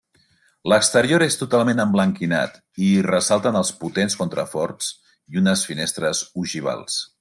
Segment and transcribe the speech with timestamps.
[0.71, 7.03] L'exterior és totalment emblanquinat i hi ressalten els potents contraforts i unes finestres ogivals.